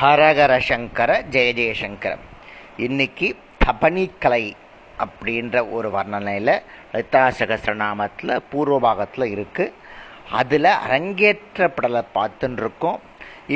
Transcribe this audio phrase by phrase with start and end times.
[0.00, 2.12] ஹரஹர சங்கர ஜெய ஜெயசங்கர
[2.86, 3.28] இன்னைக்கு
[3.62, 4.44] தபனிக்கலை
[5.04, 6.52] அப்படின்ற ஒரு வர்ணனையில்
[6.92, 9.74] லலிதா சகசிரநாமத்தில் பூர்வ பாகத்தில் இருக்குது
[10.40, 13.00] அதில் அரங்கேற்றப்படலை பார்த்துன்னு இருக்கோம்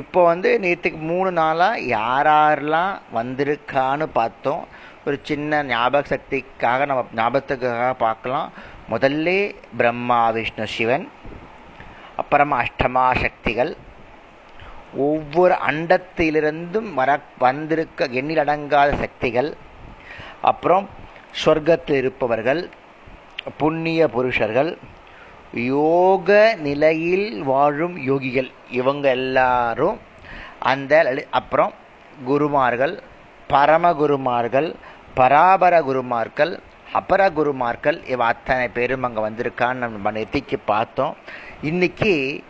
[0.00, 4.64] இப்போ வந்து நேற்றுக்கு மூணு நாளாக யார் யாரெல்லாம் வந்திருக்கான்னு பார்த்தோம்.
[5.04, 8.48] ஒரு சின்ன ஞாபக சக்திக்காக நம்ம ஞாபகத்துக்காக பார்க்கலாம்.
[8.90, 11.06] முதல்ல பிரம்மா விஷ்ணு சிவன்.
[12.16, 13.72] அப்புறமா அஷ்டமா சக்திகள்.
[15.06, 19.50] ஒவ்வொரு அண்டத்திலிருந்தும் வர வந்திருக்க எண்ணிலடங்காத சக்திகள்
[20.50, 20.88] அப்புறம்
[21.44, 22.68] சொர்க்கத்தில் இருப்பவர்கள்
[23.56, 24.78] புண்ணிய புருஷர்கள்
[25.52, 28.50] யோக நிலையில் வாழும் யோகிகள்.
[28.70, 29.98] இவங்க எல்லாரும்
[30.58, 30.92] அந்த
[31.30, 31.72] அப்புறம்
[32.24, 32.94] குருமார்கள்
[33.48, 34.74] பரமகுருமார்கள்
[35.16, 36.52] பராபர குருமார்கள்
[36.98, 41.14] அபர குருமார்கள் இவ அத்தனை பேரும் அங்கே வந்திருக்கான்னு நம்ம நெத்திக்கு பார்த்தோம்.
[41.62, 42.42] இன்னைக்கு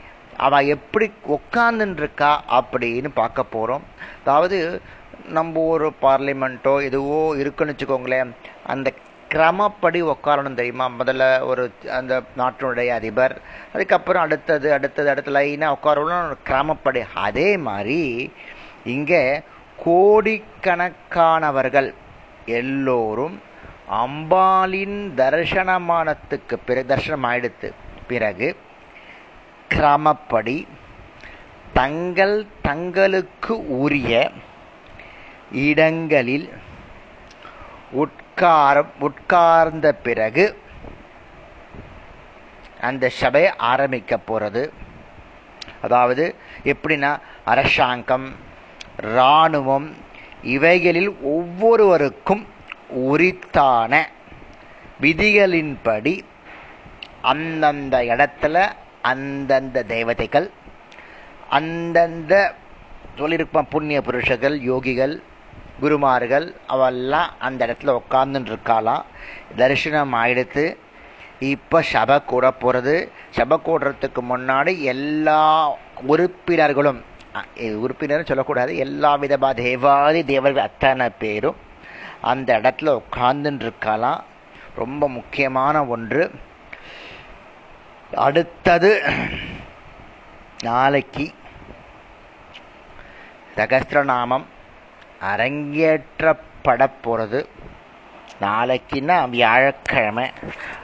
[0.46, 3.84] அவள் எப்படி உட்காந்துருக்கா அப்படின்னு பார்க்க போகிறோம்
[4.20, 4.58] அதாவது
[5.36, 8.30] நம்ம ஒரு பார்லிமெண்ட்டோ எதுவோ இருக்குன்னு வச்சுக்கோங்களேன்
[8.72, 8.88] அந்த
[9.34, 10.86] கிரமப்படி உட்காரணும் தெரியுமா?
[10.98, 11.64] முதல்ல ஒரு
[11.98, 13.34] அந்த நாட்டினுடைய அதிபர்
[13.74, 17.00] அதுக்கப்புறம் அடுத்தது அடுத்தது அடுத்த லைனாக உட்காரணும் கிரமப்படி.
[17.26, 18.00] அதே மாதிரி
[18.94, 19.22] இங்கே
[19.84, 21.90] கோடிக்கணக்கானவர்கள்
[22.60, 23.36] எல்லோரும்
[24.02, 27.68] அம்பாளின் தரிசனமானத்துக்கு பிறகு தரிசனம் ஆயிடுத்து.
[28.10, 28.48] பிறகு
[29.70, 30.56] கிராமப்படி
[31.74, 34.12] தங்கள் தங்களுக்கு உரிய
[35.62, 36.48] இடங்களில்
[37.94, 40.44] உட்கார உட்கார்ந்த பிறகு
[42.80, 44.62] அந்த சபை ஆரம்பிக்க போகிறது
[45.82, 46.24] அதாவது
[46.64, 47.10] எப்படின்னா
[47.44, 48.28] அரசாங்கம்
[49.08, 49.88] இராணுவம்
[50.50, 52.44] இவைகளில் ஒவ்வொருவருக்கும்
[53.06, 53.92] உரித்தான
[55.00, 56.14] விதிகளின்படி
[57.22, 58.56] அந்தந்த இடத்துல
[59.02, 60.50] அந்தந்த தேவதைகள்
[61.48, 62.34] அந்தந்த
[63.18, 65.14] சொல்லியிருப்பான் புண்ணிய புருஷர்கள் யோகிகள்
[65.80, 69.04] குருமார்கள் அவெல்லாம் அந்த இடத்துல உட்காந்துட்டு இருக்காளாம்
[69.56, 70.64] தரிசனம் ஆயிடுத்து
[71.38, 72.94] இப்போ சபை கூட போகிறது
[73.30, 75.38] சபை கூடுறதுக்கு முன்னாடி எல்லா
[76.06, 77.00] உறுப்பினர்களும்
[77.80, 81.58] உறுப்பினரும் சொல்லக்கூடாது எல்லா விதமாக தேவாதி தேவர்கள் அத்தனை பேரும்
[82.20, 84.22] அந்த இடத்துல உட்கார்ந்துட்டு இருக்காளாம்
[84.74, 86.22] ரொம்ப முக்கியமான ஒன்று.
[88.18, 88.90] அடுத்தது
[90.62, 91.26] நாளைக்கு
[93.56, 94.46] சகஸ்திரநாமம்
[95.30, 97.40] அரங்கேற்றப்பட போகிறது
[98.40, 100.26] நாளைக்குன்னா வியாழக்கிழமை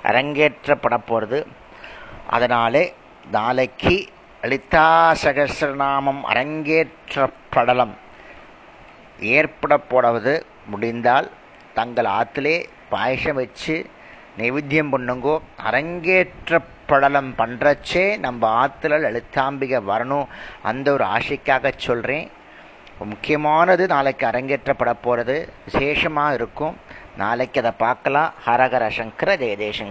[0.03, 1.39] அரங்கேற்றப்பட போகிறது
[2.31, 2.85] அதனாலே
[3.31, 3.95] நாளைக்கு
[4.43, 4.87] லலிதா
[5.25, 7.95] சகசிரநாமம் அரங்கேற்றப்படலம்
[9.33, 10.35] ஏற்பட போடுவது
[10.67, 11.29] முடிந்தால்
[11.75, 12.57] தங்கள் ஆற்றிலே
[12.91, 13.77] பாயசம் வச்சு
[14.39, 15.39] நைவேத்தியம் பண்ணுங்கோ
[15.69, 20.27] அரங்கேற்றப்படலம் பண்ணுறச்சே நம்ம ஆற்றுல எழுத்தாம்பிகை வரணும்
[20.63, 22.29] அந்த ஒரு ஆசைக்காக சொல்கிறேன்
[22.99, 26.77] முக்கியமானது நாளைக்கு அரங்கேற்றப்பட போகிறது விசேஷமாக இருக்கும்.
[27.17, 28.33] நாளைக்கு அதை பார்க்கலாம்.
[28.47, 29.85] ஹரஹர சங்கர ஜெயதேசங்கர்